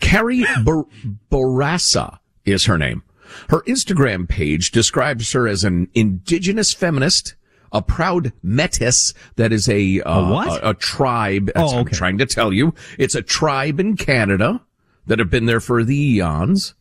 [0.00, 0.86] Carrie Bar-
[1.30, 3.02] Bourassa is her name.
[3.50, 7.34] Her Instagram page describes her as an indigenous feminist,
[7.72, 10.62] a proud metis, that is a, uh, A what?
[10.62, 11.50] A, a tribe.
[11.54, 12.74] That's Oh, what I'm trying to tell you.
[12.98, 14.62] It's a tribe in Canada
[15.06, 16.74] that have been there for the eons.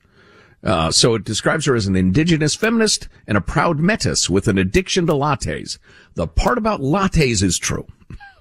[0.63, 4.57] Uh, so it describes her as an indigenous feminist and a proud metis with an
[4.57, 5.77] addiction to lattes.
[6.15, 7.86] The part about lattes is true.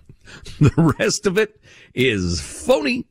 [0.61, 1.61] the rest of it
[1.95, 3.07] is phony.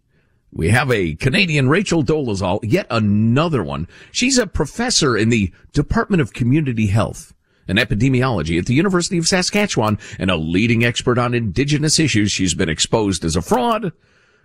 [0.56, 3.89] We have a Canadian Rachel Dolezal, yet another one.
[4.13, 7.34] She's a professor in the Department of Community Health
[7.68, 12.32] and Epidemiology at the University of Saskatchewan and a leading expert on indigenous issues.
[12.32, 13.91] She's been exposed as a fraud.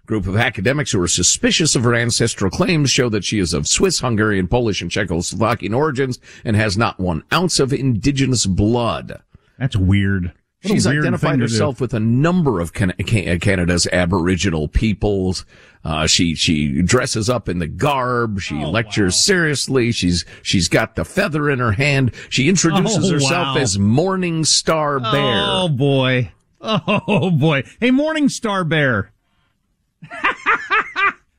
[0.04, 3.68] Group of academics who are suspicious of her ancestral claims show that she is of
[3.68, 9.22] Swiss, Hungarian, Polish, and Czechoslovakian origins and has not one ounce of indigenous blood.
[9.60, 10.32] That's weird.
[10.62, 15.46] What She's identified herself with a number of Can- Can- Canada's Aboriginal peoples.
[15.82, 18.40] Uh, she she dresses up in the garb.
[18.40, 19.90] She Oh, lectures seriously.
[19.90, 22.12] She's she's got the feather in her hand.
[22.28, 23.62] She introduces Oh, herself wow.
[23.62, 25.12] as Morning Star Bear.
[25.46, 26.30] Oh boy.
[26.60, 27.62] Oh boy.
[27.80, 29.12] Hey, Morning Star Bear.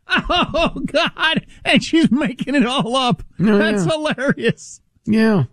[0.08, 1.46] oh God.
[1.64, 3.22] And she's making it all up.
[3.38, 4.82] Yeah, That's hilarious.
[5.06, 5.44] Yeah.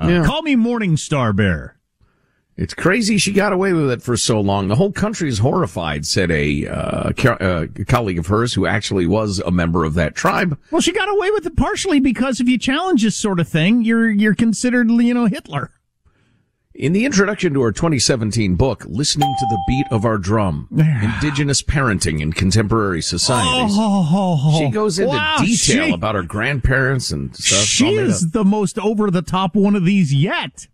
[0.00, 0.24] Uh, Yeah.
[0.24, 1.77] Call me Morning Star Bear.
[2.58, 4.66] It's crazy she got away with it for so long.
[4.66, 9.06] The whole country is horrified, said a uh, co- uh, colleague of hers who actually
[9.06, 10.58] was a member of that tribe.
[10.72, 13.84] Well, she got away with it partially because if you challenge this sort of thing,
[13.84, 15.70] you're you're considered, you know, Hitler.
[16.74, 21.62] In the introduction to her 2017 book, Listening to the Beat of Our Drum, Indigenous
[21.62, 27.34] Parenting in Contemporary Societies, Oh, she goes into wow, detail she- about her grandparents and
[27.36, 27.60] stuff.
[27.64, 30.66] She is the most over the top one of these yet.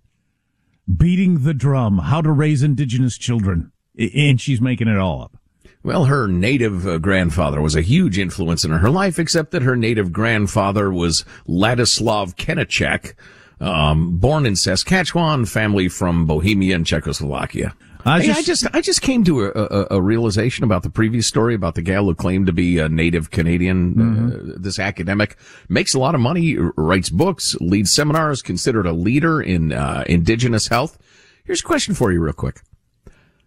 [0.93, 3.73] Beating the drum, how to raise indigenous children.
[3.99, 5.39] And she's making it all up.
[5.83, 9.77] Well, her native uh, grandfather was a huge influence in her life, except that her
[9.77, 13.15] native grandfather was Ladislav Kenachek,
[13.61, 17.75] um, born in Saskatchewan, family from Bohemia and Czechoslovakia.
[18.07, 21.27] I just- I just, I just came to a, a, a realization about the previous
[21.27, 23.95] story about the gal who claimed to be a native Canadian.
[24.33, 25.37] Uh, this academic
[25.69, 30.69] makes a lot of money, writes books, leads seminars, considered a leader in uh, indigenous
[30.69, 30.99] health.
[31.45, 32.61] Here's a question for you, real quick.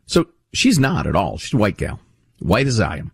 [0.05, 1.37] So she's not at all.
[1.37, 1.99] She's a white gal,
[2.39, 3.11] white as I am.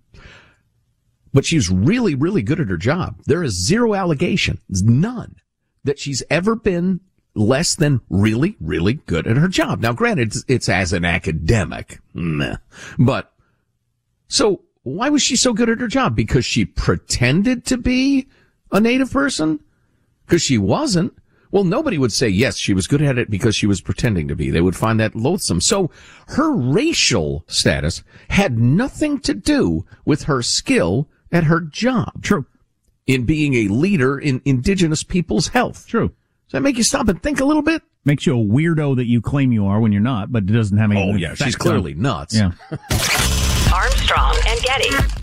[1.34, 3.20] But she's really, really good at her job.
[3.26, 5.36] There is zero allegation, none,
[5.84, 7.00] that she's ever been
[7.36, 9.82] less than really, really good at her job.
[9.82, 12.58] Now, granted, it's, it's as an academic, meh.
[12.98, 13.34] but
[14.28, 16.16] so why was she so good at her job?
[16.16, 18.28] Because she pretended to be
[18.72, 19.62] a native person?
[20.26, 21.14] Because she wasn't.
[21.52, 24.36] Well, nobody would say, yes, she was good at it because she was pretending to
[24.36, 24.50] be.
[24.50, 25.62] They would find that loathsome.
[25.62, 25.92] So
[26.30, 32.24] her racial status had nothing to do with her skill at her job.
[32.24, 32.48] True.
[33.06, 35.86] In being a leader in indigenous people's health.
[35.88, 36.12] True.
[36.48, 37.82] Does that make you stop and think a little bit?
[38.06, 40.78] Makes you a weirdo that you claim you are when you're not, but it doesn't
[40.78, 41.02] have any.
[41.12, 42.36] Oh, yeah, she's clearly on- nuts.
[42.36, 42.52] Yeah.
[43.74, 45.23] Armstrong and Getty.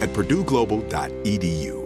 [0.00, 1.84] at purdueglobal.edu.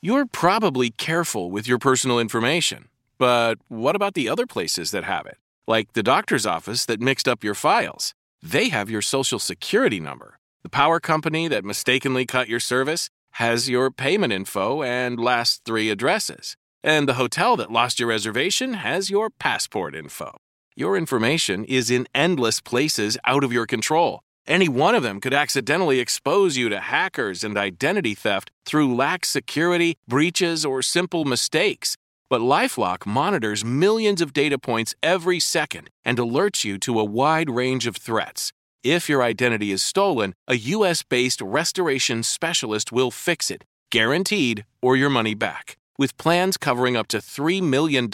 [0.00, 5.26] You're probably careful with your personal information, but what about the other places that have
[5.26, 5.38] it?
[5.66, 8.14] Like the doctor's office that mixed up your files.
[8.40, 10.38] They have your social security number.
[10.62, 15.90] The power company that mistakenly cut your service has your payment info and last three
[15.90, 16.56] addresses.
[16.84, 20.36] And the hotel that lost your reservation has your passport info.
[20.76, 24.20] Your information is in endless places out of your control.
[24.48, 29.28] Any one of them could accidentally expose you to hackers and identity theft through lax
[29.28, 31.98] security, breaches, or simple mistakes.
[32.30, 37.50] But Lifelock monitors millions of data points every second and alerts you to a wide
[37.50, 38.54] range of threats.
[38.82, 44.96] If your identity is stolen, a US based restoration specialist will fix it, guaranteed, or
[44.96, 45.76] your money back.
[45.98, 48.08] With plans covering up to $3 million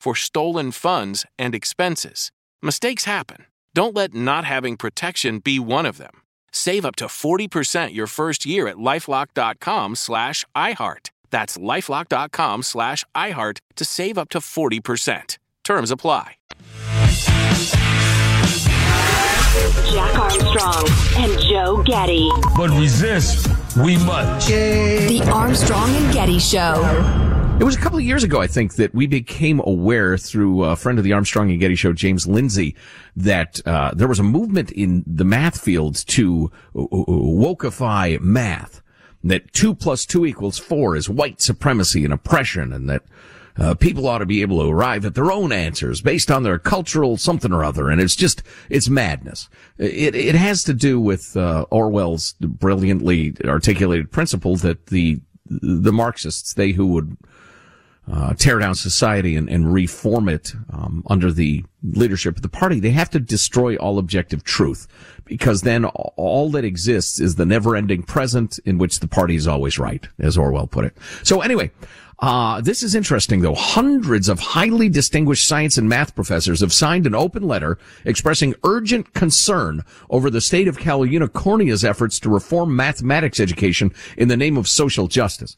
[0.00, 2.30] for stolen funds and expenses.
[2.62, 3.44] Mistakes happen.
[3.76, 6.22] Don't let not having protection be one of them.
[6.50, 11.10] Save up to 40% your first year at lifelock.com slash iHeart.
[11.28, 15.36] That's lifelock.com slash iHeart to save up to 40%.
[15.62, 16.36] Terms apply.
[19.92, 22.30] Jack Armstrong and Joe Getty.
[22.56, 23.46] But resist,
[23.76, 24.48] we must.
[24.48, 27.25] The Armstrong and Getty Show.
[27.58, 30.76] It was a couple of years ago, I think, that we became aware through a
[30.76, 32.76] friend of the Armstrong and Getty show, James Lindsay,
[33.16, 38.82] that uh, there was a movement in the math fields to uh, wokeify math.
[39.24, 43.02] That two plus two equals four is white supremacy and oppression, and that
[43.56, 46.58] uh, people ought to be able to arrive at their own answers based on their
[46.58, 47.88] cultural something or other.
[47.88, 49.48] And it's just, it's madness.
[49.78, 56.52] It, it has to do with, uh, Orwell's brilliantly articulated principle that the, the Marxists,
[56.52, 57.16] they who would,
[58.10, 62.80] uh, tear down society and, and reform it um, under the leadership of the party,
[62.80, 64.86] they have to destroy all objective truth
[65.24, 69.78] because then all that exists is the never-ending present in which the party is always
[69.78, 70.96] right, as Orwell put it.
[71.24, 71.72] So anyway,
[72.20, 73.54] uh, this is interesting though.
[73.54, 79.12] Hundreds of highly distinguished science and math professors have signed an open letter expressing urgent
[79.14, 84.56] concern over the state of Cal Unicornia's efforts to reform mathematics education in the name
[84.56, 85.56] of social justice.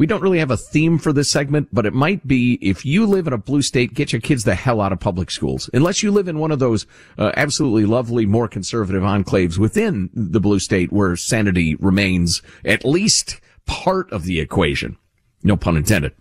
[0.00, 3.04] We don't really have a theme for this segment, but it might be if you
[3.04, 5.68] live in a blue state, get your kids the hell out of public schools.
[5.74, 6.86] Unless you live in one of those
[7.18, 13.42] uh, absolutely lovely, more conservative enclaves within the blue state where sanity remains at least
[13.66, 14.96] part of the equation.
[15.42, 16.14] No pun intended.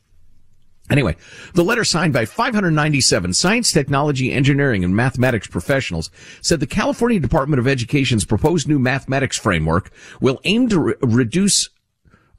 [0.90, 1.16] Anyway,
[1.54, 6.12] the letter signed by 597 science, technology, engineering, and mathematics professionals
[6.42, 11.70] said the California Department of Education's proposed new mathematics framework will aim to re- reduce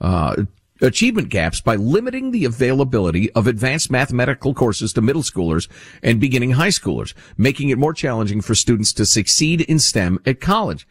[0.03, 0.45] uh,
[0.81, 5.69] achievement gaps by limiting the availability of advanced mathematical courses to middle schoolers
[6.03, 10.41] and beginning high schoolers, making it more challenging for students to succeed in STEM at
[10.41, 10.87] college.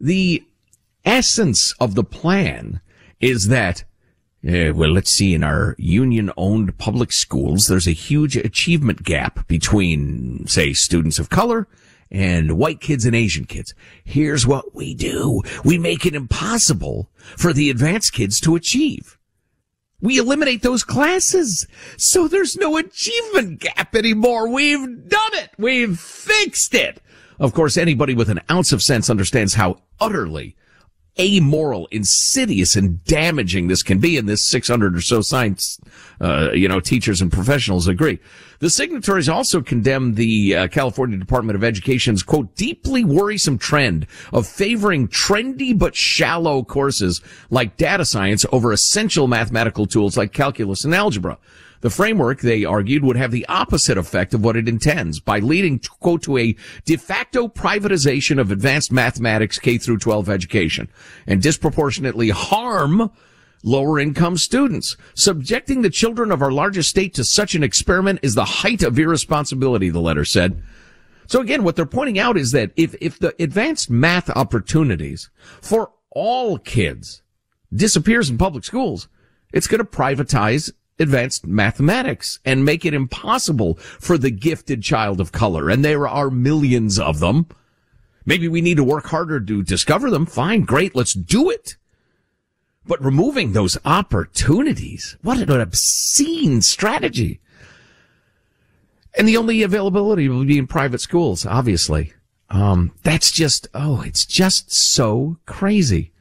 [0.00, 0.44] The
[1.04, 2.80] essence of the plan
[3.20, 3.84] is that
[4.42, 5.34] uh, well, let's see.
[5.34, 11.68] In our union-owned public schools, there's a huge achievement gap between, say, students of color
[12.10, 13.74] and white kids and Asian kids.
[14.02, 15.42] Here's what we do.
[15.62, 19.18] We make it impossible for the advanced kids to achieve.
[20.00, 21.66] We eliminate those classes.
[21.96, 24.48] So there's no achievement gap anymore.
[24.48, 25.50] We've done it.
[25.58, 27.00] We've fixed it.
[27.38, 30.56] Of course, anybody with an ounce of sense understands how utterly
[31.20, 34.16] amoral, insidious, and damaging this can be.
[34.16, 35.78] And this 600 or so science,
[36.20, 38.18] uh, you know, teachers and professionals agree.
[38.60, 44.46] The signatories also condemn the uh, California Department of Education's quote deeply worrisome trend of
[44.46, 50.94] favoring trendy but shallow courses like data science over essential mathematical tools like calculus and
[50.94, 51.38] algebra.
[51.80, 55.78] The framework, they argued, would have the opposite effect of what it intends by leading,
[55.78, 60.88] to, quote, to a de facto privatization of advanced mathematics K through 12 education
[61.26, 63.10] and disproportionately harm
[63.62, 64.96] lower income students.
[65.14, 68.98] Subjecting the children of our largest state to such an experiment is the height of
[68.98, 70.62] irresponsibility, the letter said.
[71.26, 75.30] So again, what they're pointing out is that if, if the advanced math opportunities
[75.62, 77.22] for all kids
[77.72, 79.08] disappears in public schools,
[79.52, 85.32] it's going to privatize advanced mathematics and make it impossible for the gifted child of
[85.32, 85.70] color.
[85.70, 87.46] And there are millions of them.
[88.26, 90.26] Maybe we need to work harder to discover them.
[90.26, 91.76] Fine, great, let's do it.
[92.86, 97.40] But removing those opportunities, what an obscene strategy.
[99.16, 102.12] And the only availability will be in private schools, obviously.
[102.48, 106.12] Um, that's just, oh, it's just so crazy.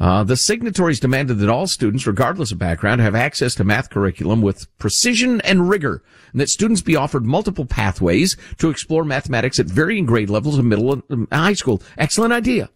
[0.00, 4.40] Uh, the signatories demanded that all students, regardless of background, have access to math curriculum
[4.40, 9.66] with precision and rigor, and that students be offered multiple pathways to explore mathematics at
[9.66, 11.82] varying grade levels in middle and um, high school.
[11.98, 12.70] Excellent idea.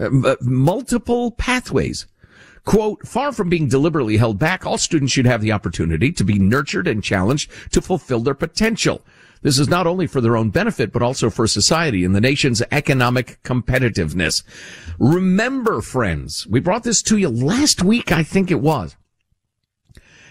[0.00, 2.06] Uh, multiple pathways.
[2.64, 6.38] Quote, far from being deliberately held back, all students should have the opportunity to be
[6.38, 9.02] nurtured and challenged to fulfill their potential.
[9.42, 12.62] This is not only for their own benefit, but also for society and the nation's
[12.70, 14.42] economic competitiveness.
[14.98, 18.96] Remember, friends, we brought this to you last week, I think it was.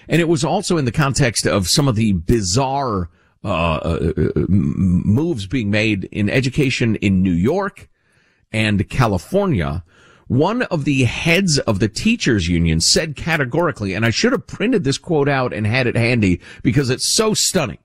[0.07, 3.09] And it was also in the context of some of the bizarre
[3.43, 7.89] uh, uh, uh moves being made in education in New York
[8.51, 9.83] and California.
[10.27, 14.83] One of the heads of the teachers union said categorically, and I should have printed
[14.83, 17.77] this quote out and had it handy because it's so stunning.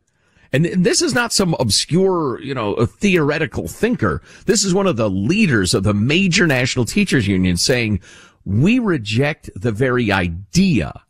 [0.52, 4.20] And this is not some obscure, you know, theoretical thinker.
[4.46, 8.00] This is one of the leaders of the major national teachers union saying,
[8.44, 11.02] we reject the very idea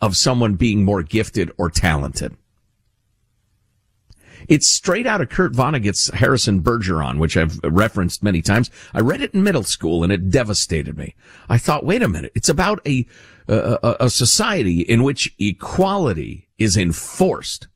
[0.00, 2.36] of someone being more gifted or talented.
[4.48, 8.70] It's straight out of Kurt Vonnegut's Harrison Bergeron, which I've referenced many times.
[8.92, 11.14] I read it in middle school and it devastated me.
[11.48, 13.06] I thought, wait a minute, it's about a,
[13.46, 17.68] a, a society in which equality is enforced,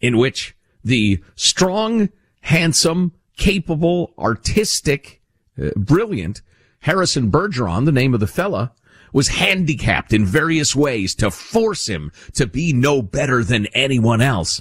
[0.00, 2.08] in which the strong,
[2.42, 5.20] handsome, capable, artistic,
[5.60, 6.42] uh, brilliant
[6.80, 8.72] Harrison Bergeron, the name of the fella,
[9.12, 14.60] was handicapped in various ways to force him to be no better than anyone else.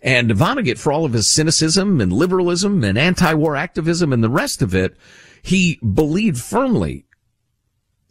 [0.00, 4.60] And Vonnegut, for all of his cynicism and liberalism and anti-war activism and the rest
[4.60, 4.96] of it,
[5.42, 7.06] he believed firmly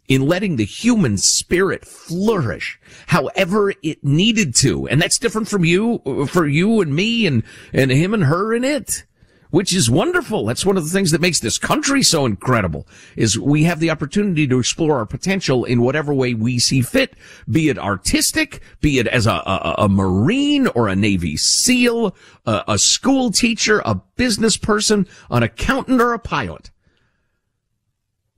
[0.08, 4.86] in letting the human spirit flourish however it needed to.
[4.88, 7.42] And that's different from you, for you and me and,
[7.72, 9.04] and him and her and it
[9.52, 10.46] which is wonderful.
[10.46, 13.90] That's one of the things that makes this country so incredible is we have the
[13.90, 17.14] opportunity to explore our potential in whatever way we see fit,
[17.48, 22.64] be it artistic, be it as a, a, a Marine or a Navy SEAL, a,
[22.66, 26.70] a school teacher, a business person, an accountant or a pilot.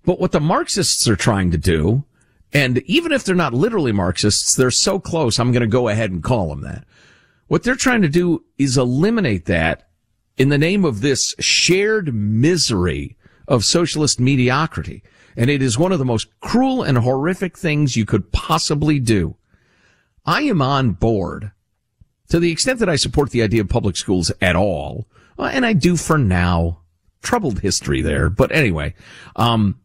[0.05, 2.05] But what the Marxists are trying to do,
[2.53, 6.11] and even if they're not literally Marxists, they're so close, I'm going to go ahead
[6.11, 6.85] and call them that.
[7.49, 9.89] What they're trying to do is eliminate that
[10.37, 15.03] in the name of this shared misery of socialist mediocrity.
[15.37, 19.37] And it is one of the most cruel and horrific things you could possibly do.
[20.25, 21.53] I am on board
[22.29, 25.07] to the extent that I support the idea of public schools at all.
[25.39, 26.81] Uh, and I do for now.
[27.23, 28.29] Troubled history there.
[28.31, 28.95] But anyway,
[29.37, 29.81] um,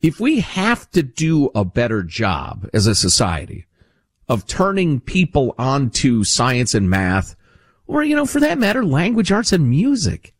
[0.00, 3.66] if we have to do a better job as a society
[4.28, 7.34] of turning people onto science and math
[7.86, 10.34] or, you know, for that matter, language arts and music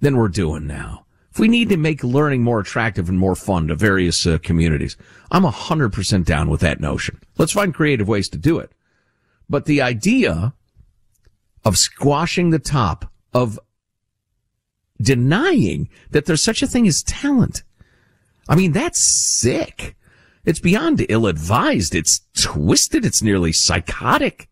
[0.00, 1.04] than we're doing now.
[1.30, 4.96] If we need to make learning more attractive and more fun to various uh, communities,
[5.30, 7.20] I'm 100% down with that notion.
[7.38, 8.72] Let's find creative ways to do it.
[9.48, 10.54] But the idea
[11.64, 13.58] of squashing the top, of
[15.00, 17.62] denying that there's such a thing as talent.
[18.48, 19.96] I mean, that's sick.
[20.44, 21.94] It's beyond ill advised.
[21.94, 23.04] It's twisted.
[23.04, 24.48] It's nearly psychotic.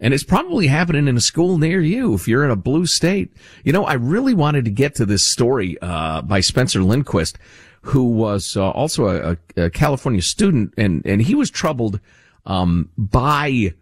[0.00, 3.32] And it's probably happening in a school near you if you're in a blue state.
[3.64, 7.36] You know, I really wanted to get to this story uh, by Spencer Lindquist,
[7.82, 12.00] who was uh, also a, a, California student, and and he was troubled
[12.46, 13.74] um, by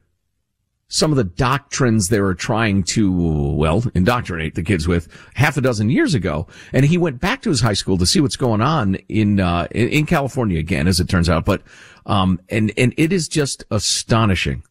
[0.89, 5.61] some of the doctrines they were trying to, well, indoctrinate the kids with half a
[5.61, 6.47] dozen years ago.
[6.72, 9.68] And he went back to his high school to see what's going on in, uh,
[9.70, 11.45] in, in, California again, as it turns out.
[11.45, 11.62] But,
[12.07, 14.62] um, and, and it is just astonishing.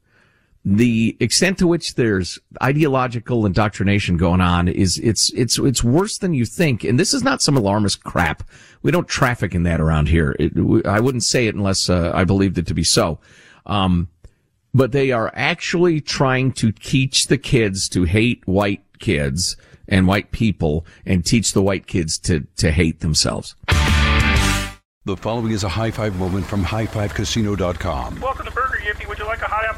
[0.65, 6.33] The extent to which there's ideological indoctrination going on is it's it's it's worse than
[6.33, 6.83] you think.
[6.83, 8.43] And this is not some alarmist crap.
[8.81, 10.35] We don't traffic in that around here.
[10.37, 10.51] It,
[10.85, 13.17] i wouldn't say it unless uh, i believed it to be so.
[13.65, 14.09] Um,
[14.77, 19.57] but they are actually trying to teach the kids to hate white kids
[19.87, 23.55] and white people and teach the white kids to to hate themselves
[25.07, 28.19] the following is a high five moment from highfivecasino.com.
[28.19, 29.07] Welcome to Burger Yippee.
[29.07, 29.76] Would you like a hot apple